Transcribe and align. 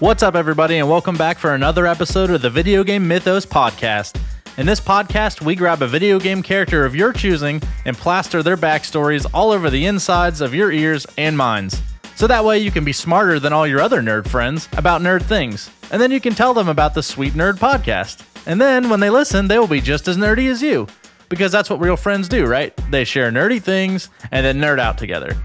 What's 0.00 0.22
up, 0.22 0.34
everybody, 0.34 0.78
and 0.78 0.88
welcome 0.88 1.18
back 1.18 1.38
for 1.38 1.54
another 1.54 1.86
episode 1.86 2.30
of 2.30 2.40
the 2.40 2.48
Video 2.48 2.82
Game 2.82 3.06
Mythos 3.06 3.44
Podcast. 3.44 4.18
In 4.56 4.64
this 4.64 4.80
podcast, 4.80 5.42
we 5.42 5.54
grab 5.54 5.82
a 5.82 5.86
video 5.86 6.18
game 6.18 6.42
character 6.42 6.86
of 6.86 6.96
your 6.96 7.12
choosing 7.12 7.60
and 7.84 7.94
plaster 7.94 8.42
their 8.42 8.56
backstories 8.56 9.26
all 9.34 9.50
over 9.50 9.68
the 9.68 9.84
insides 9.84 10.40
of 10.40 10.54
your 10.54 10.72
ears 10.72 11.06
and 11.18 11.36
minds. 11.36 11.82
So 12.16 12.26
that 12.26 12.46
way 12.46 12.60
you 12.60 12.70
can 12.70 12.82
be 12.82 12.94
smarter 12.94 13.38
than 13.38 13.52
all 13.52 13.66
your 13.66 13.82
other 13.82 14.00
nerd 14.00 14.26
friends 14.26 14.70
about 14.72 15.02
nerd 15.02 15.20
things. 15.20 15.68
And 15.90 16.00
then 16.00 16.10
you 16.10 16.18
can 16.18 16.34
tell 16.34 16.54
them 16.54 16.70
about 16.70 16.94
the 16.94 17.02
Sweet 17.02 17.34
Nerd 17.34 17.58
Podcast. 17.58 18.24
And 18.46 18.58
then 18.58 18.88
when 18.88 19.00
they 19.00 19.10
listen, 19.10 19.48
they 19.48 19.58
will 19.58 19.66
be 19.66 19.82
just 19.82 20.08
as 20.08 20.16
nerdy 20.16 20.50
as 20.50 20.62
you. 20.62 20.86
Because 21.28 21.52
that's 21.52 21.68
what 21.68 21.78
real 21.78 21.98
friends 21.98 22.26
do, 22.26 22.46
right? 22.46 22.74
They 22.90 23.04
share 23.04 23.30
nerdy 23.30 23.60
things 23.60 24.08
and 24.30 24.46
then 24.46 24.60
nerd 24.60 24.78
out 24.80 24.96
together. 24.96 25.36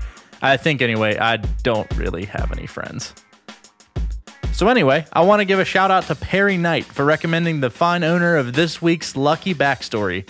I 0.41 0.55
think, 0.55 0.81
anyway, 0.81 1.17
I 1.17 1.37
don't 1.37 1.93
really 1.97 2.23
have 2.23 2.53
any 2.53 2.67
friends. 2.67 3.13
So, 4.55 4.69
anyway, 4.69 5.05
I 5.11 5.21
want 5.23 5.41
to 5.41 5.45
give 5.45 5.59
a 5.59 5.65
shout 5.65 5.91
out 5.91 6.05
to 6.05 6.15
Perry 6.15 6.55
Knight 6.55 6.85
for 6.85 7.03
recommending 7.03 7.59
the 7.59 7.69
fine 7.69 8.05
owner 8.05 8.37
of 8.37 8.53
this 8.53 8.81
week's 8.81 9.17
Lucky 9.17 9.53
Backstory. 9.53 10.25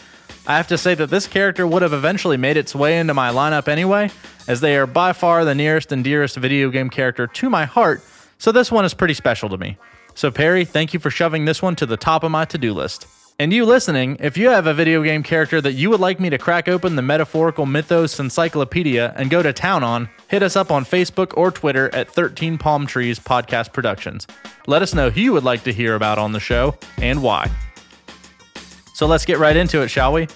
I 0.48 0.58
have 0.58 0.68
to 0.70 0.80
say 0.80 0.96
that 0.96 1.12
this 1.12 1.28
character 1.28 1.68
would 1.68 1.84
have 1.84 1.94
eventually 1.94 2.36
made 2.36 2.58
its 2.58 2.74
way 2.74 2.98
into 2.98 3.14
my 3.14 3.30
lineup 3.30 3.68
anyway, 3.68 4.10
as 4.48 4.62
they 4.62 4.78
are 4.78 4.88
by 4.88 5.14
far 5.14 5.46
the 5.46 5.54
nearest 5.54 5.92
and 5.92 6.04
dearest 6.04 6.38
video 6.38 6.72
game 6.72 6.90
character 6.90 7.28
to 7.28 7.50
my 7.52 7.66
heart, 7.66 8.02
so 8.40 8.52
this 8.52 8.72
one 8.72 8.84
is 8.84 8.96
pretty 8.96 9.14
special 9.14 9.48
to 9.48 9.60
me. 9.60 9.78
So, 10.16 10.32
Perry, 10.32 10.66
thank 10.66 10.96
you 10.96 11.00
for 11.00 11.12
shoving 11.12 11.46
this 11.46 11.62
one 11.62 11.76
to 11.76 11.86
the 11.86 11.96
top 11.96 12.24
of 12.24 12.32
my 12.32 12.46
to 12.46 12.58
do 12.58 12.74
list. 12.74 13.06
And 13.38 13.52
you 13.52 13.66
listening, 13.66 14.16
if 14.22 14.38
you 14.38 14.48
have 14.48 14.66
a 14.66 14.74
video 14.74 15.04
game 15.04 15.22
character 15.22 15.60
that 15.60 15.74
you 15.74 15.90
would 15.90 16.00
like 16.00 16.22
me 16.22 16.30
to 16.30 16.38
crack 16.38 16.70
open 16.70 16.96
the 16.96 17.02
metaphorical 17.02 17.66
mythos 17.66 18.18
encyclopedia 18.18 19.14
and 19.18 19.30
go 19.30 19.44
to 19.44 19.52
town 19.52 19.84
on, 19.84 20.08
hit 20.30 20.42
us 20.42 20.56
up 20.56 20.72
on 20.72 20.86
Facebook 20.86 21.34
or 21.36 21.52
Twitter 21.52 21.94
at 21.94 22.10
13 22.10 22.58
Palm 22.58 22.88
Trees 22.88 23.20
Podcast 23.20 23.74
Productions. 23.74 24.26
Let 24.68 24.82
us 24.82 24.94
know 24.94 25.10
who 25.10 25.20
you 25.20 25.34
would 25.34 25.44
like 25.44 25.64
to 25.66 25.74
hear 25.74 25.96
about 25.96 26.18
on 26.18 26.32
the 26.32 26.40
show 26.40 26.78
and 26.98 27.22
why. 27.22 27.52
So 28.94 29.06
let's 29.06 29.26
get 29.26 29.38
right 29.38 29.58
into 29.58 29.82
it, 29.82 29.90
shall 29.90 30.14
we? 30.14 30.30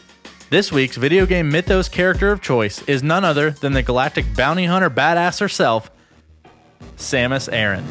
This 0.49 0.69
week's 0.69 0.97
video 0.97 1.25
game 1.25 1.49
mythos 1.49 1.87
character 1.87 2.33
of 2.33 2.41
choice 2.41 2.81
is 2.83 3.01
none 3.01 3.23
other 3.23 3.51
than 3.51 3.71
the 3.71 3.81
galactic 3.81 4.35
bounty 4.35 4.65
hunter 4.65 4.89
badass 4.89 5.39
herself, 5.39 5.89
Samus 6.97 7.47
Aran. 7.49 7.85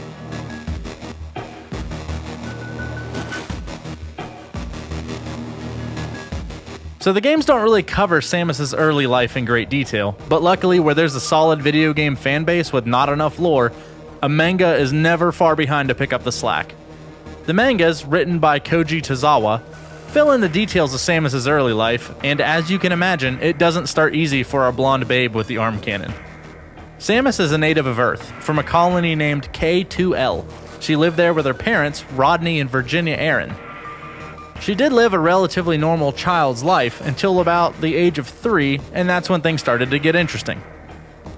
So 7.01 7.13
the 7.13 7.21
games 7.21 7.47
don't 7.47 7.63
really 7.63 7.85
cover 7.85 8.21
Samus's 8.21 8.75
early 8.75 9.07
life 9.07 9.37
in 9.37 9.45
great 9.45 9.71
detail, 9.71 10.17
but 10.29 10.43
luckily 10.43 10.81
where 10.81 10.97
there's 10.97 11.15
a 11.15 11.21
solid 11.21 11.63
video 11.63 11.93
game 11.93 12.17
fan 12.17 12.43
base 12.43 12.73
with 12.73 12.87
not 12.87 13.09
enough 13.09 13.39
lore, 13.39 13.73
a 14.21 14.29
manga 14.29 14.75
is 14.75 14.93
never 14.93 15.31
far 15.31 15.55
behind 15.55 15.91
to 15.91 15.95
pick 15.95 16.13
up 16.13 16.25
the 16.25 16.33
slack. 16.33 16.75
The 17.47 17.55
mangas, 17.55 18.05
written 18.05 18.41
by 18.41 18.59
Koji 18.59 19.01
Tozawa, 19.01 19.63
fill 20.09 20.33
in 20.33 20.41
the 20.41 20.49
details 20.49 20.93
of 20.93 20.99
Samus's 20.99 21.47
early 21.47 21.73
life, 21.73 22.13
and 22.25 22.41
as 22.41 22.69
you 22.69 22.81
can 22.81 22.91
imagine, 22.91 23.41
it 23.41 23.59
doesn't 23.59 23.87
start 23.87 24.17
easy 24.17 24.43
for 24.43 24.65
our 24.65 24.73
blonde 24.73 25.07
babe 25.07 25.37
with 25.37 25.47
the 25.47 25.59
arm 25.59 25.81
cannon. 25.81 26.13
Samus 26.99 27.39
is 27.39 27.53
a 27.53 27.59
native 27.59 27.87
of 27.87 28.01
Earth, 28.01 28.29
from 28.43 28.59
a 28.59 28.65
colony 28.65 29.15
named 29.15 29.53
K2L. 29.53 30.45
She 30.81 30.97
lived 30.97 31.17
there 31.17 31.33
with 31.33 31.47
her 31.47 31.55
parents, 31.55 32.05
Rodney 32.13 32.59
and 32.59 32.69
Virginia 32.69 33.15
Aran. 33.15 33.55
She 34.61 34.75
did 34.75 34.93
live 34.93 35.15
a 35.15 35.19
relatively 35.19 35.79
normal 35.79 36.13
child's 36.13 36.63
life 36.63 37.01
until 37.01 37.41
about 37.41 37.81
the 37.81 37.95
age 37.95 38.19
of 38.19 38.27
three, 38.27 38.81
and 38.93 39.09
that's 39.09 39.31
when 39.31 39.41
things 39.41 39.61
started 39.61 39.91
to 39.91 39.99
get 39.99 40.17
interesting. 40.17 40.63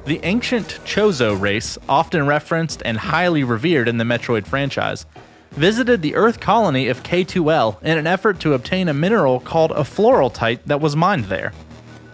The 0.06 0.20
ancient 0.24 0.80
Chozo 0.84 1.38
race, 1.38 1.78
often 1.88 2.26
referenced 2.26 2.82
and 2.84 2.98
highly 2.98 3.44
revered 3.44 3.86
in 3.86 3.98
the 3.98 4.04
Metroid 4.04 4.46
franchise, 4.46 5.06
visited 5.52 6.00
the 6.00 6.14
Earth 6.14 6.40
colony 6.40 6.88
of 6.88 7.02
K2L 7.02 7.82
in 7.82 7.98
an 7.98 8.06
effort 8.06 8.40
to 8.40 8.54
obtain 8.54 8.88
a 8.88 8.94
mineral 8.94 9.38
called 9.38 9.72
a 9.72 9.84
fluorolite 9.84 10.60
that 10.64 10.80
was 10.80 10.96
mined 10.96 11.26
there. 11.26 11.52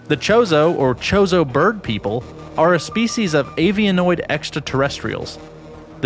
The 0.08 0.16
Chozo, 0.16 0.76
or 0.76 0.94
Chozo 0.94 1.50
bird 1.50 1.82
people, 1.82 2.24
are 2.58 2.74
a 2.74 2.80
species 2.80 3.34
of 3.34 3.46
avianoid 3.56 4.24
extraterrestrials. 4.28 5.38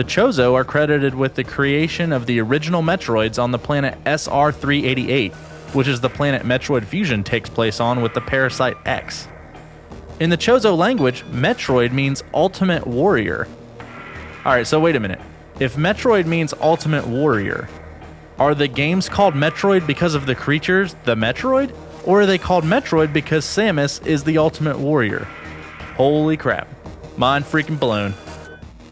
The 0.01 0.05
Chozo 0.05 0.55
are 0.55 0.65
credited 0.65 1.15
with 1.15 1.35
the 1.35 1.45
creation 1.45 2.11
of 2.11 2.25
the 2.25 2.41
original 2.41 2.81
Metroids 2.81 3.39
on 3.39 3.51
the 3.51 3.59
planet 3.59 3.99
SR 4.07 4.51
388, 4.51 5.35
which 5.75 5.89
is 5.89 6.01
the 6.01 6.09
planet 6.09 6.41
Metroid 6.41 6.87
Fusion 6.87 7.23
takes 7.23 7.51
place 7.51 7.81
on 7.81 8.01
with 8.01 8.15
the 8.15 8.23
parasite 8.23 8.79
X. 8.87 9.29
In 10.19 10.31
the 10.31 10.39
Chozo 10.39 10.75
language, 10.75 11.23
Metroid 11.25 11.93
means 11.93 12.25
ultimate 12.33 12.87
warrior. 12.87 13.47
Alright, 14.47 14.67
so 14.67 14.81
wait 14.81 14.97
a 14.97 15.01
minute. 15.01 15.21
If 15.59 15.77
Metroid 15.77 16.25
means 16.25 16.55
ultimate 16.63 17.07
warrior, 17.07 17.69
are 18.39 18.55
the 18.55 18.69
games 18.69 19.07
called 19.07 19.35
Metroid 19.35 19.87
because 19.87 20.15
of 20.15 20.25
the 20.25 20.35
creatures, 20.35 20.97
the 21.05 21.15
Metroid? 21.15 21.77
Or 22.07 22.23
are 22.23 22.27
they 22.27 22.39
called 22.39 22.65
Metroid 22.65 23.13
because 23.13 23.45
Samus 23.45 24.07
is 24.07 24.25
the 24.25 24.39
ultimate 24.39 24.79
warrior? 24.79 25.29
Holy 25.99 26.39
crap. 26.39 26.69
Mind 27.19 27.45
freaking 27.45 27.79
blown. 27.79 28.15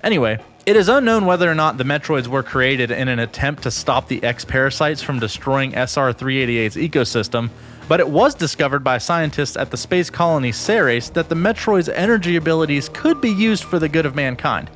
Anyway, 0.04 0.38
it 0.68 0.76
is 0.76 0.90
unknown 0.90 1.24
whether 1.24 1.50
or 1.50 1.54
not 1.54 1.78
the 1.78 1.84
Metroids 1.84 2.26
were 2.26 2.42
created 2.42 2.90
in 2.90 3.08
an 3.08 3.18
attempt 3.18 3.62
to 3.62 3.70
stop 3.70 4.06
the 4.06 4.22
X 4.22 4.44
parasites 4.44 5.00
from 5.00 5.18
destroying 5.18 5.72
SR 5.72 6.12
388's 6.12 6.76
ecosystem, 6.76 7.48
but 7.88 8.00
it 8.00 8.08
was 8.10 8.34
discovered 8.34 8.84
by 8.84 8.98
scientists 8.98 9.56
at 9.56 9.70
the 9.70 9.78
space 9.78 10.10
colony 10.10 10.52
Ceres 10.52 11.08
that 11.12 11.30
the 11.30 11.34
Metroid's 11.34 11.88
energy 11.88 12.36
abilities 12.36 12.90
could 12.90 13.18
be 13.18 13.30
used 13.30 13.64
for 13.64 13.78
the 13.78 13.88
good 13.88 14.04
of 14.04 14.14
mankind. 14.14 14.70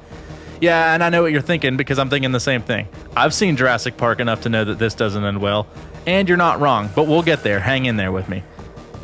Yeah, 0.62 0.94
and 0.94 1.04
I 1.04 1.10
know 1.10 1.20
what 1.20 1.30
you're 1.30 1.42
thinking 1.42 1.76
because 1.76 1.98
I'm 1.98 2.08
thinking 2.08 2.32
the 2.32 2.40
same 2.40 2.62
thing. 2.62 2.88
I've 3.14 3.34
seen 3.34 3.54
Jurassic 3.54 3.98
Park 3.98 4.18
enough 4.18 4.40
to 4.42 4.48
know 4.48 4.64
that 4.64 4.78
this 4.78 4.94
doesn't 4.94 5.22
end 5.22 5.42
well, 5.42 5.66
and 6.06 6.26
you're 6.26 6.38
not 6.38 6.58
wrong, 6.58 6.88
but 6.96 7.06
we'll 7.06 7.20
get 7.20 7.42
there. 7.42 7.60
Hang 7.60 7.84
in 7.84 7.98
there 7.98 8.12
with 8.12 8.30
me. 8.30 8.42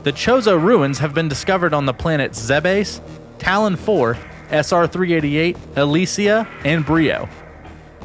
The 0.05 0.12
Chozo 0.15 0.59
ruins 0.59 1.00
have 1.00 1.12
been 1.12 1.28
discovered 1.28 1.75
on 1.75 1.84
the 1.84 1.93
planets 1.93 2.41
Zebes, 2.41 3.03
Tallon 3.38 3.76
4, 3.76 4.16
SR 4.50 4.86
388, 4.86 5.56
Elysia, 5.75 6.48
and 6.64 6.84
Bryyo. 6.84 7.28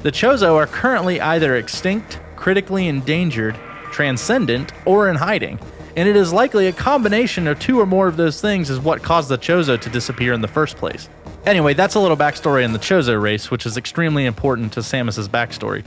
The 0.01 0.11
Chozo 0.11 0.55
are 0.55 0.67
currently 0.67 1.21
either 1.21 1.55
extinct, 1.55 2.19
critically 2.35 2.87
endangered, 2.87 3.57
transcendent, 3.91 4.73
or 4.85 5.09
in 5.09 5.15
hiding, 5.15 5.59
and 5.95 6.09
it 6.09 6.15
is 6.15 6.33
likely 6.33 6.67
a 6.67 6.73
combination 6.73 7.47
of 7.47 7.59
two 7.59 7.79
or 7.79 7.85
more 7.85 8.07
of 8.07 8.17
those 8.17 8.41
things 8.41 8.69
is 8.69 8.79
what 8.79 9.03
caused 9.03 9.29
the 9.29 9.37
Chozo 9.37 9.79
to 9.79 9.89
disappear 9.89 10.33
in 10.33 10.41
the 10.41 10.47
first 10.47 10.75
place. 10.77 11.07
Anyway, 11.45 11.73
that's 11.73 11.95
a 11.95 11.99
little 11.99 12.17
backstory 12.17 12.63
in 12.63 12.73
the 12.73 12.79
Chozo 12.79 13.21
race, 13.21 13.51
which 13.51 13.65
is 13.65 13.77
extremely 13.77 14.25
important 14.25 14.73
to 14.73 14.79
Samus's 14.79 15.29
backstory. 15.29 15.85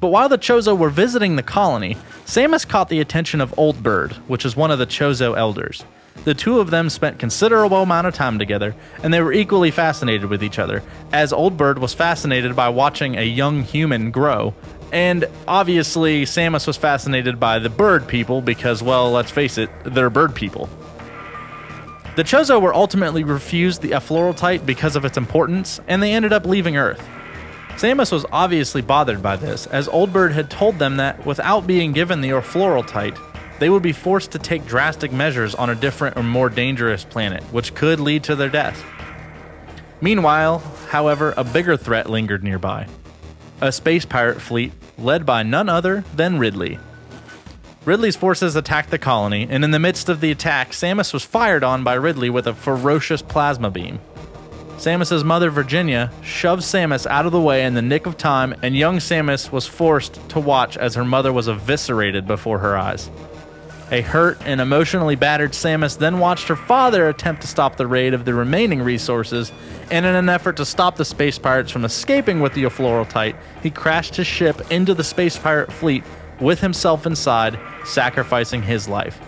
But 0.00 0.08
while 0.08 0.28
the 0.28 0.38
Chozo 0.38 0.76
were 0.76 0.90
visiting 0.90 1.36
the 1.36 1.42
colony, 1.42 1.96
Samus 2.26 2.68
caught 2.68 2.88
the 2.88 3.00
attention 3.00 3.40
of 3.40 3.56
Old 3.58 3.82
Bird, 3.82 4.12
which 4.28 4.44
is 4.44 4.56
one 4.56 4.70
of 4.70 4.78
the 4.78 4.86
Chozo 4.86 5.36
elders. 5.36 5.84
The 6.22 6.34
two 6.34 6.60
of 6.60 6.70
them 6.70 6.88
spent 6.88 7.18
considerable 7.18 7.82
amount 7.82 8.06
of 8.06 8.14
time 8.14 8.38
together, 8.38 8.74
and 9.02 9.12
they 9.12 9.20
were 9.20 9.32
equally 9.32 9.70
fascinated 9.70 10.30
with 10.30 10.42
each 10.42 10.58
other, 10.58 10.82
as 11.12 11.32
Old 11.32 11.56
Bird 11.56 11.78
was 11.78 11.92
fascinated 11.92 12.56
by 12.56 12.68
watching 12.70 13.16
a 13.16 13.24
young 13.24 13.62
human 13.62 14.10
grow. 14.10 14.54
And 14.92 15.26
obviously, 15.46 16.22
Samus 16.24 16.66
was 16.66 16.76
fascinated 16.76 17.40
by 17.40 17.58
the 17.58 17.68
bird 17.68 18.06
people 18.06 18.40
because, 18.40 18.82
well, 18.82 19.10
let's 19.10 19.30
face 19.30 19.58
it, 19.58 19.68
they're 19.84 20.08
bird 20.08 20.34
people. 20.34 20.68
The 22.16 22.22
Chozo 22.22 22.62
were 22.62 22.72
ultimately 22.72 23.24
refused 23.24 23.82
the 23.82 23.90
efflorolite 23.90 24.64
because 24.64 24.94
of 24.94 25.04
its 25.04 25.18
importance, 25.18 25.80
and 25.88 26.00
they 26.00 26.12
ended 26.12 26.32
up 26.32 26.46
leaving 26.46 26.76
Earth. 26.76 27.04
Samus 27.70 28.12
was 28.12 28.24
obviously 28.30 28.82
bothered 28.82 29.20
by 29.20 29.34
this, 29.34 29.66
as 29.66 29.88
Old 29.88 30.12
Bird 30.12 30.30
had 30.30 30.48
told 30.48 30.78
them 30.78 30.96
that 30.98 31.26
without 31.26 31.66
being 31.66 31.92
given 31.92 32.20
the 32.20 32.30
efflorolite, 32.30 33.18
they 33.58 33.70
would 33.70 33.82
be 33.82 33.92
forced 33.92 34.32
to 34.32 34.38
take 34.38 34.66
drastic 34.66 35.12
measures 35.12 35.54
on 35.54 35.70
a 35.70 35.74
different 35.74 36.16
or 36.16 36.22
more 36.22 36.48
dangerous 36.48 37.04
planet, 37.04 37.42
which 37.44 37.74
could 37.74 38.00
lead 38.00 38.24
to 38.24 38.36
their 38.36 38.48
death. 38.48 38.84
Meanwhile, 40.00 40.58
however, 40.88 41.34
a 41.36 41.44
bigger 41.44 41.76
threat 41.76 42.10
lingered 42.10 42.44
nearby 42.44 42.86
a 43.60 43.72
space 43.72 44.04
pirate 44.04 44.40
fleet 44.40 44.72
led 44.98 45.24
by 45.24 45.42
none 45.42 45.68
other 45.68 46.04
than 46.14 46.38
Ridley. 46.38 46.78
Ridley's 47.84 48.16
forces 48.16 48.56
attacked 48.56 48.90
the 48.90 48.98
colony, 48.98 49.46
and 49.48 49.64
in 49.64 49.70
the 49.70 49.78
midst 49.78 50.08
of 50.08 50.20
the 50.20 50.30
attack, 50.30 50.70
Samus 50.70 51.12
was 51.12 51.24
fired 51.24 51.62
on 51.62 51.84
by 51.84 51.94
Ridley 51.94 52.30
with 52.30 52.46
a 52.46 52.54
ferocious 52.54 53.22
plasma 53.22 53.70
beam. 53.70 54.00
Samus's 54.76 55.22
mother, 55.22 55.50
Virginia, 55.50 56.10
shoved 56.22 56.62
Samus 56.62 57.06
out 57.06 57.26
of 57.26 57.32
the 57.32 57.40
way 57.40 57.64
in 57.64 57.74
the 57.74 57.82
nick 57.82 58.06
of 58.06 58.16
time, 58.16 58.54
and 58.62 58.74
young 58.74 58.98
Samus 58.98 59.52
was 59.52 59.66
forced 59.66 60.28
to 60.30 60.40
watch 60.40 60.76
as 60.76 60.94
her 60.94 61.04
mother 61.04 61.32
was 61.32 61.48
eviscerated 61.48 62.26
before 62.26 62.58
her 62.58 62.76
eyes. 62.76 63.10
A 63.90 64.00
hurt 64.00 64.38
and 64.46 64.60
emotionally 64.60 65.14
battered 65.14 65.52
Samus 65.52 65.98
then 65.98 66.18
watched 66.18 66.48
her 66.48 66.56
father 66.56 67.08
attempt 67.08 67.42
to 67.42 67.48
stop 67.48 67.76
the 67.76 67.86
raid 67.86 68.14
of 68.14 68.24
the 68.24 68.32
remaining 68.32 68.80
resources, 68.82 69.52
and 69.90 70.06
in 70.06 70.14
an 70.14 70.28
effort 70.28 70.56
to 70.56 70.64
stop 70.64 70.96
the 70.96 71.04
space 71.04 71.38
pirates 71.38 71.70
from 71.70 71.84
escaping 71.84 72.40
with 72.40 72.54
the 72.54 72.64
Efflorolite, 72.64 73.36
he 73.62 73.70
crashed 73.70 74.16
his 74.16 74.26
ship 74.26 74.60
into 74.70 74.94
the 74.94 75.04
space 75.04 75.36
pirate 75.36 75.70
fleet 75.70 76.02
with 76.40 76.60
himself 76.60 77.06
inside, 77.06 77.58
sacrificing 77.84 78.62
his 78.62 78.88
life. 78.88 79.20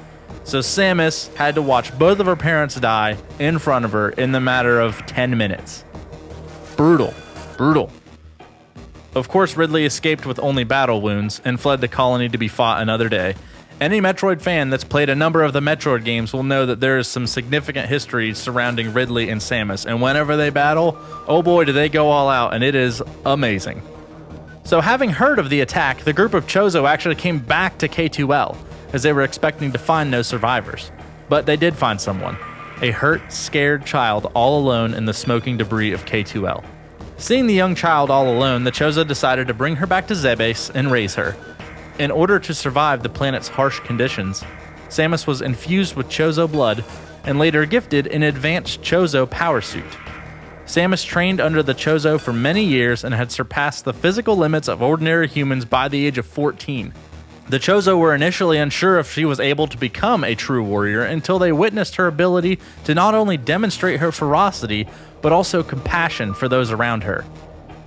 So 0.45 0.61
Samus 0.61 1.35
had 1.35 1.55
to 1.57 1.63
watch 1.63 1.97
both 1.99 2.19
of 2.19 2.27
her 2.27 2.37
parents 2.37 2.77
die 2.77 3.19
in 3.39 3.59
front 3.59 3.85
of 3.85 3.93
her 3.93 4.11
in 4.11 4.33
the 4.33 4.41
matter 4.41 4.81
of 4.81 5.05
10 5.07 5.37
minutes. 5.37 5.85
Brutal. 6.77 7.13
Brutal. 7.57 7.91
Of 9.15 9.29
course, 9.29 9.57
Ridley 9.57 9.85
escaped 9.85 10.27
with 10.27 10.39
only 10.39 10.65
battle 10.65 11.01
wounds 11.01 11.41
and 11.45 11.59
fled 11.59 11.81
the 11.81 11.89
colony 11.89 12.29
to 12.29 12.39
be 12.39 12.49
fought 12.49 12.83
another 12.83 13.09
day. 13.09 13.35
Any 13.79 14.01
Metroid 14.01 14.41
fan 14.41 14.71
that's 14.71 14.85
played 14.85 15.11
a 15.11 15.15
number 15.15 15.43
of 15.43 15.53
the 15.53 15.61
Metroid 15.61 16.03
games 16.03 16.33
will 16.33 16.43
know 16.43 16.65
that 16.65 16.81
there 16.81 16.97
is 16.97 17.07
some 17.07 17.27
significant 17.27 17.91
history 17.91 18.33
surrounding 18.33 18.95
Ridley 18.95 19.29
and 19.29 19.39
Samus, 19.39 19.85
and 19.85 20.01
whenever 20.01 20.35
they 20.35 20.49
battle, 20.49 20.97
oh 21.29 21.43
boy, 21.43 21.65
do 21.65 21.75
they 21.75 21.91
go 21.91 22.09
all 22.09 22.31
out, 22.31 22.55
and 22.55 22.65
it 22.65 22.75
is 22.75 23.03
amazing. 23.27 23.83
So, 24.65 24.81
having 24.81 25.11
heard 25.11 25.39
of 25.39 25.51
the 25.51 25.61
attack, 25.61 26.05
the 26.05 26.15
group 26.15 26.33
of 26.33 26.47
Chozo 26.47 26.89
actually 26.89 27.17
came 27.17 27.39
back 27.39 27.77
to 27.79 27.87
K2L, 27.87 28.57
as 28.95 29.03
they 29.03 29.13
were 29.13 29.23
expecting 29.23 29.73
to 29.73 29.79
find 29.79 30.11
no 30.11 30.23
survivors. 30.23 30.91
But 31.29 31.45
they 31.45 31.57
did 31.57 31.77
find 31.77 32.01
someone 32.01 32.39
a 32.81 32.93
hurt, 32.93 33.31
scared 33.31 33.85
child 33.85 34.31
all 34.35 34.59
alone 34.59 34.95
in 34.95 35.05
the 35.05 35.15
smoking 35.15 35.59
debris 35.59 35.93
of 35.93 36.07
K2L. 36.07 36.65
Seeing 37.19 37.47
the 37.47 37.55
young 37.55 37.75
child 37.75 38.11
all 38.11 38.29
alone, 38.29 38.65
the 38.65 38.73
Chozo 38.73 39.07
decided 39.07 39.49
to 39.49 39.55
bring 39.55 39.77
her 39.77 39.87
back 39.87 40.07
to 40.07 40.15
Zebes 40.15 40.71
and 40.75 40.91
raise 40.91 41.15
her. 41.17 41.37
In 41.99 42.11
order 42.11 42.39
to 42.39 42.53
survive 42.53 43.03
the 43.03 43.09
planet's 43.09 43.49
harsh 43.49 43.81
conditions, 43.81 44.45
Samus 44.89 45.27
was 45.27 45.41
infused 45.41 45.97
with 45.97 46.09
Chozo 46.09 46.51
blood 46.51 46.85
and 47.25 47.39
later 47.39 47.65
gifted 47.65 48.07
an 48.09 48.23
advanced 48.23 48.83
Chozo 48.83 49.29
power 49.29 49.63
suit. 49.63 49.85
Samus 50.67 51.07
trained 51.07 51.41
under 51.41 51.63
the 51.63 51.75
Chozo 51.75 52.21
for 52.21 52.35
many 52.35 52.65
years 52.65 53.03
and 53.03 53.15
had 53.15 53.33
surpassed 53.33 53.85
the 53.85 53.95
physical 53.95 54.37
limits 54.37 54.69
of 54.69 54.83
ordinary 54.83 55.27
humans 55.27 55.65
by 55.65 55.89
the 55.89 56.07
age 56.07 56.19
of 56.19 56.27
14. 56.27 56.93
The 57.49 57.59
Chozo 57.59 57.97
were 57.97 58.15
initially 58.15 58.59
unsure 58.59 58.99
if 58.99 59.13
she 59.13 59.25
was 59.25 59.41
able 59.41 59.67
to 59.69 59.79
become 59.79 60.23
a 60.25 60.35
true 60.35 60.65
warrior 60.65 61.03
until 61.03 61.39
they 61.39 61.53
witnessed 61.53 61.97
her 61.97 62.09
ability 62.09 62.59
to 62.85 62.95
not 62.95 63.15
only 63.15 63.37
demonstrate 63.37 64.01
her 64.01 64.13
ferocity, 64.13 64.87
but 65.23 65.33
also 65.33 65.63
compassion 65.63 66.35
for 66.35 66.49
those 66.49 66.73
around 66.73 67.05
her. 67.05 67.25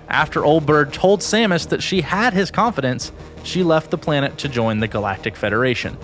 After 0.10 0.44
Old 0.44 0.66
Bird 0.66 0.92
told 0.92 1.22
Samus 1.22 1.70
that 1.70 1.84
she 1.84 2.02
had 2.02 2.34
his 2.34 2.50
confidence, 2.50 3.12
she 3.44 3.64
left 3.64 3.92
the 3.92 3.98
planet 3.98 4.38
to 4.40 4.50
join 4.50 4.80
the 4.80 4.88
Galactic 4.88 5.36
Federation. 5.36 5.98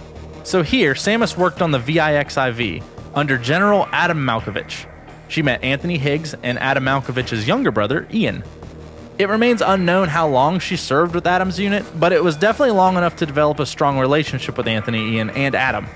So 0.44 0.62
here, 0.62 0.94
Samus 0.94 1.36
worked 1.36 1.62
on 1.62 1.72
the 1.72 1.80
VIXIV 1.80 2.84
under 3.16 3.38
General 3.38 3.88
Adam 3.92 4.24
Malkovich. 4.24 4.86
She 5.28 5.42
met 5.42 5.64
Anthony 5.64 5.98
Higgs 5.98 6.36
and 6.44 6.60
Adam 6.60 6.84
Malkovich's 6.86 7.48
younger 7.48 7.72
brother, 7.72 8.08
Ian. 8.14 8.44
It 9.18 9.28
remains 9.28 9.62
unknown 9.62 10.10
how 10.10 10.28
long 10.28 10.60
she 10.60 10.76
served 10.76 11.16
with 11.16 11.26
Adam's 11.26 11.60
unit, 11.60 11.84
but 12.00 12.14
it 12.14 12.24
was 12.24 12.36
definitely 12.36 12.76
long 12.76 12.98
enough 12.98 13.16
to 13.18 13.26
develop 13.26 13.60
a 13.60 13.66
strong 13.66 13.98
relationship 13.98 14.58
with 14.58 14.68
Anthony, 14.68 15.16
Ian, 15.16 15.32
and 15.32 15.56
Adam. 15.56 15.88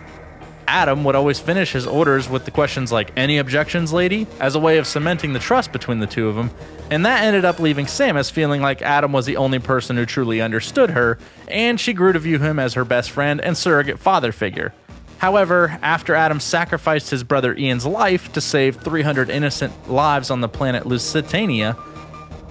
Adam 0.69 1.03
would 1.03 1.15
always 1.15 1.39
finish 1.39 1.71
his 1.71 1.87
orders 1.87 2.29
with 2.29 2.45
the 2.45 2.51
questions 2.51 2.91
like, 2.91 3.11
Any 3.17 3.39
objections, 3.39 3.91
lady? 3.91 4.27
as 4.39 4.53
a 4.53 4.59
way 4.59 4.77
of 4.77 4.85
cementing 4.85 5.33
the 5.33 5.39
trust 5.39 5.71
between 5.71 5.97
the 5.97 6.05
two 6.05 6.29
of 6.29 6.35
them, 6.35 6.51
and 6.91 7.03
that 7.07 7.23
ended 7.23 7.43
up 7.43 7.59
leaving 7.59 7.87
Samus 7.87 8.29
feeling 8.31 8.61
like 8.61 8.83
Adam 8.83 9.11
was 9.11 9.25
the 9.25 9.37
only 9.37 9.57
person 9.57 9.97
who 9.97 10.05
truly 10.05 10.41
understood 10.41 10.91
her, 10.91 11.17
and 11.47 11.79
she 11.79 11.91
grew 11.91 12.13
to 12.13 12.19
view 12.19 12.37
him 12.37 12.59
as 12.59 12.75
her 12.75 12.85
best 12.85 13.09
friend 13.09 13.41
and 13.41 13.57
surrogate 13.57 13.97
father 13.97 14.31
figure. 14.31 14.71
However, 15.17 15.79
after 15.81 16.13
Adam 16.13 16.39
sacrificed 16.39 17.09
his 17.09 17.23
brother 17.23 17.55
Ian's 17.55 17.87
life 17.87 18.31
to 18.33 18.39
save 18.39 18.75
300 18.75 19.31
innocent 19.31 19.89
lives 19.89 20.29
on 20.29 20.41
the 20.41 20.47
planet 20.47 20.85
Lusitania, 20.85 21.77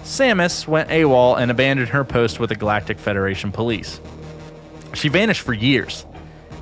Samus 0.03 0.67
went 0.67 0.89
AWOL 0.89 1.39
and 1.39 1.49
abandoned 1.49 1.89
her 1.89 2.03
post 2.03 2.37
with 2.37 2.49
the 2.49 2.55
Galactic 2.57 2.99
Federation 2.99 3.53
Police. 3.53 4.01
She 4.93 5.07
vanished 5.07 5.41
for 5.41 5.53
years, 5.53 6.05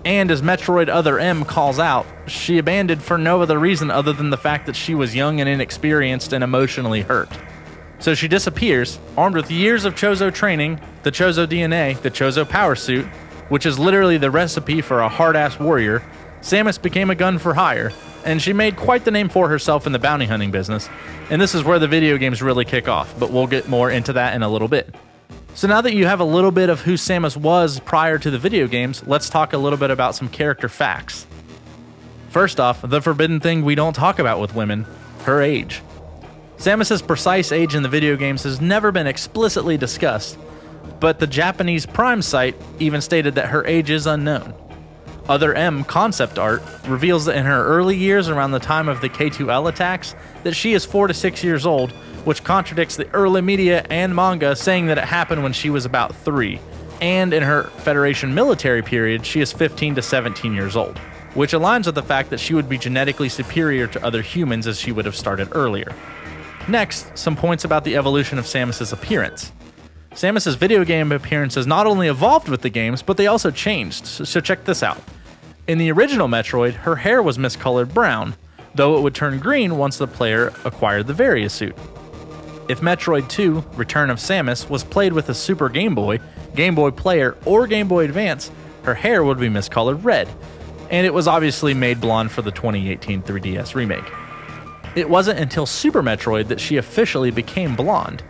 and 0.08 0.32
as 0.32 0.42
Metroid 0.42 0.88
Other 0.88 1.20
M 1.20 1.44
calls 1.44 1.80
out, 1.80 2.06
she 2.28 2.60
abandoned 2.60 3.04
for 3.04 3.18
no 3.18 3.42
other 3.42 3.60
reason 3.60 3.92
other 3.92 4.14
than 4.14 4.30
the 4.30 4.38
fact 4.38 4.66
that 4.66 4.76
she 4.78 4.96
was 4.96 5.14
young 5.14 5.42
and 5.42 5.50
inexperienced 5.50 6.32
and 6.32 6.46
emotionally 6.46 7.02
hurt. 7.02 7.28
So 8.00 8.16
she 8.16 8.30
disappears, 8.30 9.00
armed 9.18 9.36
with 9.36 9.52
years 9.52 9.84
of 9.84 9.96
Chozo 9.96 10.34
training, 10.34 10.80
the 11.04 11.12
Chozo 11.12 11.46
DNA, 11.46 12.02
the 12.02 12.10
Chozo 12.10 12.48
power 12.48 12.74
suit, 12.74 13.06
which 13.50 13.66
is 13.66 13.78
literally 13.78 14.18
the 14.18 14.32
recipe 14.32 14.80
for 14.80 15.02
a 15.02 15.10
hard 15.10 15.36
ass 15.36 15.60
warrior, 15.60 16.02
Samus 16.40 16.82
became 16.82 17.10
a 17.10 17.16
gun 17.16 17.38
for 17.38 17.56
hire, 17.56 17.92
and 18.24 18.42
she 18.42 18.54
made 18.54 18.78
quite 18.78 19.04
the 19.04 19.12
name 19.12 19.28
for 19.28 19.50
herself 19.50 19.86
in 19.86 19.92
the 19.92 20.00
bounty 20.00 20.26
hunting 20.26 20.52
business. 20.52 20.88
And 21.30 21.42
this 21.42 21.54
is 21.54 21.66
where 21.66 21.80
the 21.80 21.88
video 21.90 22.18
games 22.18 22.42
really 22.42 22.64
kick 22.64 22.88
off, 22.88 23.14
but 23.20 23.30
we'll 23.30 23.48
get 23.48 23.68
more 23.68 23.92
into 23.92 24.14
that 24.14 24.36
in 24.36 24.42
a 24.42 24.48
little 24.48 24.70
bit. 24.70 24.96
So 25.58 25.68
now 25.68 25.82
that 25.82 25.96
you 25.96 26.06
have 26.06 26.20
a 26.20 26.24
little 26.24 26.52
bit 26.52 26.70
of 26.70 26.82
who 26.82 26.94
Samus 26.94 27.36
was 27.36 27.80
prior 27.80 28.20
to 28.20 28.30
the 28.30 28.38
video 28.38 28.68
games, 28.68 29.02
let's 29.08 29.28
talk 29.28 29.54
a 29.54 29.58
little 29.58 29.80
bit 29.80 29.90
about 29.90 30.14
some 30.14 30.30
character 30.30 30.70
facts. 30.70 31.26
First 32.30 32.60
off, 32.60 32.88
the 32.88 33.02
forbidden 33.02 33.40
thing 33.40 33.66
we 33.66 33.74
don't 33.74 33.96
talk 33.96 34.20
about 34.20 34.40
with 34.40 34.54
women 34.54 34.86
her 35.24 35.42
age. 35.42 35.82
Samus's 36.58 37.02
precise 37.02 37.52
age 37.52 37.74
in 37.74 37.82
the 37.82 37.90
video 37.90 38.16
games 38.16 38.44
has 38.44 38.62
never 38.62 38.92
been 38.92 39.08
explicitly 39.08 39.78
discussed, 39.78 40.38
but 41.00 41.18
the 41.18 41.26
Japanese 41.26 41.88
Prime 41.88 42.22
site 42.22 42.56
even 42.78 43.02
stated 43.02 43.34
that 43.34 43.48
her 43.48 43.66
age 43.66 43.90
is 43.90 44.06
unknown. 44.06 44.54
Other 45.28 45.56
M 45.56 45.84
concept 45.86 46.38
art 46.38 46.62
reveals 46.86 47.26
that 47.26 47.36
in 47.36 47.48
her 47.48 47.66
early 47.66 47.98
years 47.98 48.30
around 48.30 48.52
the 48.52 48.60
time 48.60 48.88
of 48.88 49.02
the 49.02 49.10
K2L 49.10 49.68
attacks 49.70 50.14
that 50.44 50.54
she 50.54 50.74
is 50.74 50.86
4 50.86 51.08
to 51.08 51.16
6 51.16 51.44
years 51.44 51.66
old, 51.66 51.96
which 52.28 52.44
contradicts 52.44 52.98
the 52.98 53.10
early 53.12 53.40
media 53.40 53.86
and 53.90 54.14
manga 54.14 54.54
saying 54.54 54.88
that 54.88 54.98
it 54.98 55.06
happened 55.06 55.42
when 55.42 55.54
she 55.54 55.70
was 55.70 55.86
about 55.86 56.14
3. 56.14 56.60
And 57.00 57.34
in 57.34 57.42
her 57.42 57.64
Federation 57.78 58.36
military 58.36 58.82
period, 58.82 59.26
she 59.26 59.40
is 59.40 59.54
15 59.54 59.96
to 59.96 60.02
17 60.02 60.54
years 60.54 60.76
old, 60.76 60.98
which 61.36 61.54
aligns 61.54 61.86
with 61.86 61.96
the 61.96 62.04
fact 62.04 62.30
that 62.32 62.42
she 62.42 62.54
would 62.54 62.68
be 62.68 62.78
genetically 62.78 63.30
superior 63.30 63.88
to 63.88 64.06
other 64.06 64.22
humans 64.22 64.68
as 64.68 64.78
she 64.78 64.92
would 64.92 65.06
have 65.06 65.16
started 65.16 65.48
earlier. 65.54 65.96
Next, 66.68 67.18
some 67.18 67.38
points 67.38 67.64
about 67.64 67.86
the 67.86 67.96
evolution 67.96 68.38
of 68.38 68.46
Samus's 68.46 68.92
appearance. 68.92 69.54
Samus's 70.14 70.56
video 70.56 70.84
game 70.84 71.14
appearances 71.14 71.66
not 71.66 71.88
only 71.88 72.10
evolved 72.10 72.50
with 72.50 72.62
the 72.62 72.70
games, 72.70 73.02
but 73.02 73.16
they 73.16 73.28
also 73.28 73.52
changed. 73.52 74.06
So 74.06 74.42
check 74.42 74.66
this 74.66 74.84
out. 74.84 75.02
In 75.66 75.78
the 75.78 75.94
original 75.94 76.28
Metroid, 76.28 76.74
her 76.74 76.98
hair 76.98 77.24
was 77.24 77.38
miscolored 77.38 77.94
brown, 77.94 78.36
though 78.76 78.98
it 78.98 79.02
would 79.02 79.16
turn 79.16 79.40
green 79.40 79.78
once 79.78 79.98
the 79.98 80.08
player 80.08 80.52
acquired 80.66 81.08
the 81.08 81.14
Varia 81.14 81.50
suit. 81.50 81.74
If 82.70 82.82
Metroid 82.82 83.30
2 83.30 83.64
Return 83.76 84.10
of 84.10 84.18
Samus 84.18 84.70
was 84.70 84.84
played 84.84 85.14
with 85.14 85.30
a 85.30 85.34
Super 85.34 85.70
Game 85.70 85.96
Boy, 85.96 86.20
Game 86.54 86.76
Boy 86.76 86.92
Player, 86.92 87.38
or 87.46 87.66
Game 87.66 87.88
Boy 87.88 88.04
Advance, 88.04 88.52
her 88.84 88.94
hair 88.94 89.24
would 89.24 89.40
be 89.40 89.48
miscolored 89.48 90.04
red, 90.04 90.28
and 90.90 91.06
it 91.06 91.14
was 91.14 91.30
obviously 91.30 91.74
made 91.74 92.02
blonde 92.02 92.30
for 92.30 92.42
the 92.42 92.52
2018 92.52 93.22
3DS 93.24 93.74
remake. 93.74 94.04
It 94.96 95.10
wasn't 95.10 95.40
until 95.40 95.66
Super 95.66 96.04
Metroid 96.04 96.50
that 96.50 96.60
she 96.60 96.76
officially 96.76 97.32
became 97.32 97.76
blonde. 97.76 98.22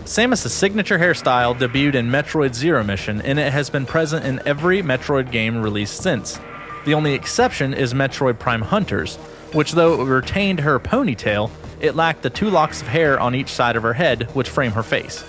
Samus' 0.00 0.50
signature 0.50 0.98
hairstyle 0.98 1.56
debuted 1.56 1.94
in 1.94 2.10
Metroid 2.10 2.54
Zero 2.54 2.82
Mission, 2.82 3.22
and 3.22 3.38
it 3.38 3.52
has 3.52 3.70
been 3.70 3.86
present 3.86 4.26
in 4.26 4.40
every 4.44 4.82
Metroid 4.82 5.30
game 5.30 5.62
released 5.62 6.02
since. 6.02 6.40
The 6.84 6.94
only 6.94 7.14
exception 7.14 7.72
is 7.72 7.94
Metroid 7.94 8.40
Prime 8.40 8.62
Hunters, 8.62 9.16
which, 9.52 9.72
though 9.72 10.02
it 10.02 10.04
retained 10.04 10.60
her 10.60 10.80
ponytail, 10.80 11.50
it 11.84 11.94
lacked 11.94 12.22
the 12.22 12.30
two 12.30 12.50
locks 12.50 12.80
of 12.80 12.88
hair 12.88 13.20
on 13.20 13.34
each 13.34 13.50
side 13.52 13.76
of 13.76 13.82
her 13.82 13.92
head, 13.92 14.34
which 14.34 14.48
frame 14.48 14.72
her 14.72 14.82
face. 14.82 15.24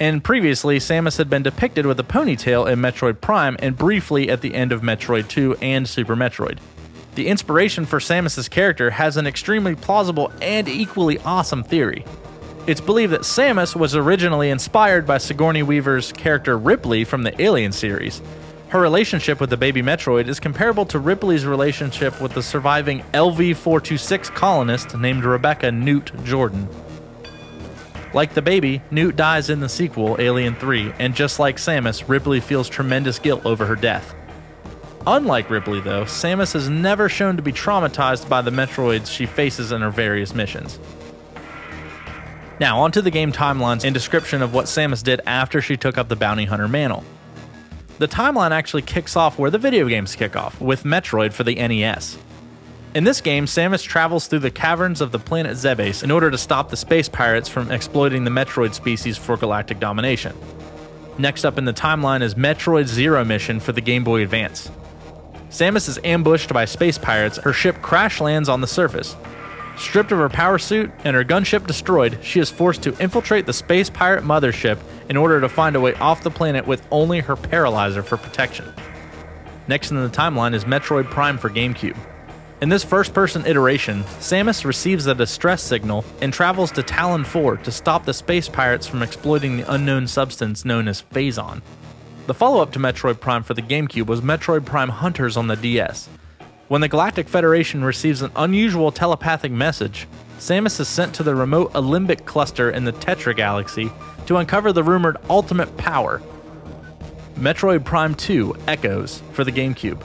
And 0.00 0.22
previously, 0.22 0.78
Samus 0.78 1.18
had 1.18 1.28
been 1.28 1.42
depicted 1.42 1.84
with 1.84 1.98
a 2.00 2.04
ponytail 2.04 2.70
in 2.70 2.78
Metroid 2.78 3.20
Prime 3.20 3.56
and 3.60 3.76
briefly 3.76 4.30
at 4.30 4.40
the 4.40 4.54
end 4.54 4.72
of 4.72 4.82
Metroid 4.82 5.28
2 5.28 5.56
and 5.60 5.88
Super 5.88 6.16
Metroid. 6.16 6.58
The 7.16 7.26
inspiration 7.26 7.84
for 7.84 7.98
Samus's 7.98 8.48
character 8.48 8.90
has 8.90 9.16
an 9.16 9.26
extremely 9.26 9.74
plausible 9.74 10.32
and 10.40 10.68
equally 10.68 11.18
awesome 11.18 11.64
theory. 11.64 12.04
It's 12.68 12.80
believed 12.80 13.12
that 13.12 13.22
Samus 13.22 13.74
was 13.74 13.96
originally 13.96 14.50
inspired 14.50 15.06
by 15.06 15.18
Sigourney 15.18 15.62
Weaver's 15.62 16.12
character 16.12 16.56
Ripley 16.56 17.02
from 17.04 17.22
the 17.24 17.42
Alien 17.42 17.72
series. 17.72 18.22
Her 18.70 18.80
relationship 18.80 19.40
with 19.40 19.48
the 19.48 19.56
baby 19.56 19.80
Metroid 19.80 20.28
is 20.28 20.38
comparable 20.38 20.84
to 20.86 20.98
Ripley's 20.98 21.46
relationship 21.46 22.20
with 22.20 22.34
the 22.34 22.42
surviving 22.42 23.02
LV 23.14 23.56
426 23.56 24.28
colonist 24.30 24.94
named 24.94 25.24
Rebecca 25.24 25.72
Newt 25.72 26.12
Jordan. 26.24 26.68
Like 28.12 28.34
the 28.34 28.42
baby, 28.42 28.82
Newt 28.90 29.16
dies 29.16 29.48
in 29.48 29.60
the 29.60 29.70
sequel, 29.70 30.16
Alien 30.18 30.54
3, 30.54 30.92
and 30.98 31.14
just 31.14 31.38
like 31.38 31.56
Samus, 31.56 32.06
Ripley 32.08 32.40
feels 32.40 32.68
tremendous 32.68 33.18
guilt 33.18 33.46
over 33.46 33.64
her 33.64 33.74
death. 33.74 34.14
Unlike 35.06 35.48
Ripley, 35.48 35.80
though, 35.80 36.04
Samus 36.04 36.54
is 36.54 36.68
never 36.68 37.08
shown 37.08 37.36
to 37.36 37.42
be 37.42 37.52
traumatized 37.52 38.28
by 38.28 38.42
the 38.42 38.50
Metroids 38.50 39.10
she 39.10 39.24
faces 39.24 39.72
in 39.72 39.80
her 39.80 39.90
various 39.90 40.34
missions. 40.34 40.78
Now, 42.60 42.80
onto 42.80 43.00
the 43.00 43.10
game 43.10 43.32
timelines 43.32 43.84
and 43.84 43.94
description 43.94 44.42
of 44.42 44.52
what 44.52 44.66
Samus 44.66 45.02
did 45.02 45.22
after 45.26 45.62
she 45.62 45.78
took 45.78 45.96
up 45.96 46.08
the 46.08 46.16
bounty 46.16 46.44
hunter 46.44 46.68
mantle. 46.68 47.04
The 47.98 48.08
timeline 48.08 48.52
actually 48.52 48.82
kicks 48.82 49.16
off 49.16 49.38
where 49.38 49.50
the 49.50 49.58
video 49.58 49.88
games 49.88 50.14
kick 50.14 50.36
off, 50.36 50.60
with 50.60 50.84
Metroid 50.84 51.32
for 51.32 51.42
the 51.42 51.56
NES. 51.56 52.16
In 52.94 53.02
this 53.04 53.20
game, 53.20 53.46
Samus 53.46 53.82
travels 53.82 54.28
through 54.28 54.38
the 54.38 54.52
caverns 54.52 55.00
of 55.00 55.10
the 55.10 55.18
planet 55.18 55.56
Zebes 55.56 56.04
in 56.04 56.10
order 56.12 56.30
to 56.30 56.38
stop 56.38 56.70
the 56.70 56.76
space 56.76 57.08
pirates 57.08 57.48
from 57.48 57.72
exploiting 57.72 58.22
the 58.22 58.30
Metroid 58.30 58.72
species 58.72 59.18
for 59.18 59.36
galactic 59.36 59.80
domination. 59.80 60.36
Next 61.18 61.44
up 61.44 61.58
in 61.58 61.64
the 61.64 61.72
timeline 61.72 62.22
is 62.22 62.36
Metroid 62.36 62.86
Zero 62.86 63.24
Mission 63.24 63.58
for 63.58 63.72
the 63.72 63.80
Game 63.80 64.04
Boy 64.04 64.22
Advance. 64.22 64.70
Samus 65.50 65.88
is 65.88 65.98
ambushed 66.04 66.52
by 66.52 66.64
space 66.66 66.98
pirates, 66.98 67.38
her 67.38 67.52
ship 67.52 67.82
crash 67.82 68.20
lands 68.20 68.48
on 68.48 68.60
the 68.60 68.66
surface, 68.68 69.16
Stripped 69.78 70.10
of 70.10 70.18
her 70.18 70.28
power 70.28 70.58
suit 70.58 70.90
and 71.04 71.14
her 71.14 71.24
gunship 71.24 71.66
destroyed, 71.66 72.18
she 72.22 72.40
is 72.40 72.50
forced 72.50 72.82
to 72.82 72.96
infiltrate 72.98 73.46
the 73.46 73.52
space 73.52 73.88
pirate 73.88 74.24
mothership 74.24 74.78
in 75.08 75.16
order 75.16 75.40
to 75.40 75.48
find 75.48 75.76
a 75.76 75.80
way 75.80 75.94
off 75.94 76.24
the 76.24 76.30
planet 76.30 76.66
with 76.66 76.86
only 76.90 77.20
her 77.20 77.36
paralyzer 77.36 78.02
for 78.02 78.16
protection. 78.16 78.72
Next 79.68 79.90
in 79.90 80.02
the 80.02 80.08
timeline 80.08 80.52
is 80.52 80.64
Metroid 80.64 81.08
Prime 81.10 81.38
for 81.38 81.48
GameCube. 81.48 81.96
In 82.60 82.70
this 82.70 82.82
first 82.82 83.14
person 83.14 83.46
iteration, 83.46 84.02
Samus 84.18 84.64
receives 84.64 85.06
a 85.06 85.14
distress 85.14 85.62
signal 85.62 86.04
and 86.20 86.32
travels 86.32 86.72
to 86.72 86.82
Tallon 86.82 87.22
4 87.22 87.58
to 87.58 87.70
stop 87.70 88.04
the 88.04 88.12
space 88.12 88.48
pirates 88.48 88.88
from 88.88 89.02
exploiting 89.02 89.58
the 89.58 89.72
unknown 89.72 90.08
substance 90.08 90.64
known 90.64 90.88
as 90.88 91.02
Phazon. 91.02 91.62
The 92.26 92.34
follow 92.34 92.60
up 92.60 92.72
to 92.72 92.80
Metroid 92.80 93.20
Prime 93.20 93.44
for 93.44 93.54
the 93.54 93.62
GameCube 93.62 94.06
was 94.06 94.22
Metroid 94.22 94.66
Prime 94.66 94.88
Hunters 94.88 95.36
on 95.36 95.46
the 95.46 95.54
DS. 95.56 96.08
When 96.68 96.82
the 96.82 96.88
Galactic 96.88 97.30
Federation 97.30 97.82
receives 97.82 98.20
an 98.20 98.30
unusual 98.36 98.92
telepathic 98.92 99.50
message, 99.50 100.06
Samus 100.38 100.78
is 100.78 100.86
sent 100.86 101.14
to 101.14 101.22
the 101.22 101.34
remote 101.34 101.72
Alimbic 101.72 102.26
cluster 102.26 102.70
in 102.70 102.84
the 102.84 102.92
Tetra 102.92 103.34
Galaxy 103.34 103.90
to 104.26 104.36
uncover 104.36 104.70
the 104.70 104.82
rumored 104.82 105.16
ultimate 105.30 105.74
power. 105.78 106.20
Metroid 107.36 107.86
Prime 107.86 108.14
2 108.14 108.54
Echoes 108.66 109.22
for 109.32 109.44
the 109.44 109.52
GameCube. 109.52 110.02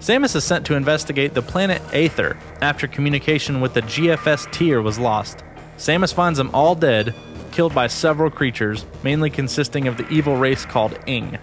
Samus 0.00 0.34
is 0.34 0.44
sent 0.44 0.64
to 0.64 0.76
investigate 0.76 1.34
the 1.34 1.42
planet 1.42 1.82
Aether 1.92 2.38
after 2.62 2.86
communication 2.86 3.60
with 3.60 3.74
the 3.74 3.82
GFS 3.82 4.50
Tyr 4.50 4.80
was 4.80 4.98
lost. 4.98 5.44
Samus 5.76 6.14
finds 6.14 6.38
them 6.38 6.50
all 6.54 6.74
dead, 6.74 7.14
killed 7.52 7.74
by 7.74 7.86
several 7.86 8.30
creatures, 8.30 8.86
mainly 9.02 9.28
consisting 9.28 9.86
of 9.86 9.98
the 9.98 10.08
evil 10.08 10.36
race 10.36 10.64
called 10.64 10.98
Ing. 11.06 11.34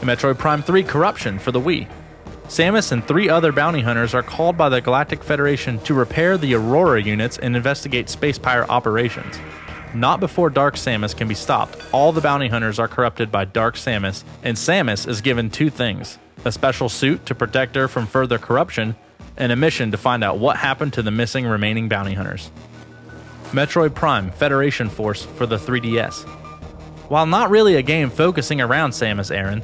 In 0.00 0.08
Metroid 0.08 0.38
Prime 0.38 0.62
3 0.62 0.82
Corruption 0.82 1.38
for 1.38 1.52
the 1.52 1.60
Wii. 1.60 1.86
Samus 2.48 2.92
and 2.92 3.06
three 3.06 3.28
other 3.28 3.52
bounty 3.52 3.80
hunters 3.80 4.14
are 4.14 4.22
called 4.22 4.56
by 4.56 4.68
the 4.68 4.80
Galactic 4.80 5.24
Federation 5.24 5.78
to 5.80 5.94
repair 5.94 6.36
the 6.36 6.54
Aurora 6.54 7.02
units 7.02 7.38
and 7.38 7.56
investigate 7.56 8.08
space 8.08 8.38
pirate 8.38 8.68
operations. 8.68 9.38
Not 9.94 10.20
before 10.20 10.50
Dark 10.50 10.74
Samus 10.74 11.16
can 11.16 11.26
be 11.26 11.34
stopped, 11.34 11.78
all 11.92 12.12
the 12.12 12.20
bounty 12.20 12.48
hunters 12.48 12.78
are 12.78 12.88
corrupted 12.88 13.32
by 13.32 13.44
Dark 13.44 13.76
Samus, 13.76 14.24
and 14.42 14.56
Samus 14.56 15.08
is 15.08 15.20
given 15.20 15.50
two 15.50 15.70
things 15.70 16.18
a 16.44 16.52
special 16.52 16.90
suit 16.90 17.24
to 17.24 17.34
protect 17.34 17.74
her 17.74 17.88
from 17.88 18.06
further 18.06 18.38
corruption, 18.38 18.94
and 19.36 19.50
a 19.50 19.56
mission 19.56 19.90
to 19.90 19.96
find 19.96 20.22
out 20.22 20.38
what 20.38 20.56
happened 20.56 20.92
to 20.92 21.02
the 21.02 21.10
missing 21.10 21.46
remaining 21.46 21.88
bounty 21.88 22.12
hunters. 22.12 22.50
Metroid 23.52 23.94
Prime 23.94 24.30
Federation 24.30 24.90
Force 24.90 25.24
for 25.24 25.46
the 25.46 25.56
3DS. 25.56 26.24
While 27.08 27.26
not 27.26 27.50
really 27.50 27.76
a 27.76 27.82
game 27.82 28.10
focusing 28.10 28.60
around 28.60 28.90
Samus 28.90 29.34
Aran, 29.34 29.62